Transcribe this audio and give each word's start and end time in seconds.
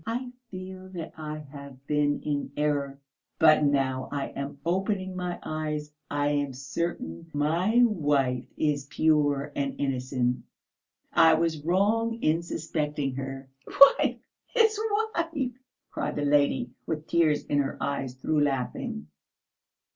I 0.07 0.31
feel 0.49 0.89
that 0.95 1.13
I 1.15 1.37
have 1.51 1.85
been 1.85 2.23
in 2.23 2.51
error, 2.57 2.97
but 3.37 3.63
now 3.63 4.09
I 4.11 4.29
am 4.29 4.57
opening 4.65 5.15
my 5.15 5.37
eyes. 5.43 5.91
I 6.09 6.29
am 6.29 6.53
certain 6.53 7.29
my 7.35 7.83
wife 7.83 8.45
is 8.57 8.85
pure 8.87 9.51
and 9.55 9.79
innocent! 9.79 10.37
I 11.13 11.35
was 11.35 11.63
wrong 11.63 12.15
in 12.15 12.41
suspecting 12.41 13.13
her." 13.17 13.47
"Wife 13.99 14.17
his 14.47 14.79
wife!" 15.13 15.51
cried 15.91 16.15
the 16.15 16.25
lady, 16.25 16.71
with 16.87 17.05
tears 17.05 17.45
in 17.45 17.59
her 17.59 17.77
eyes 17.79 18.15
through 18.15 18.41
laughing. 18.43 19.05